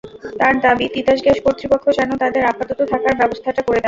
তাঁর 0.39 0.55
দাবি, 0.65 0.85
তিতাস 0.95 1.19
গ্যাস 1.25 1.37
কর্তৃপক্ষ 1.45 1.85
যেন 1.97 2.09
তাঁদের 2.21 2.43
আপাতত 2.51 2.79
থাকার 2.91 3.13
ব্যবস্থাটা 3.21 3.61
করে 3.61 3.69
দেন। 3.69 3.79